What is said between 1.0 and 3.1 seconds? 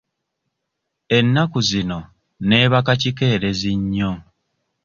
Ennaku zino neebaka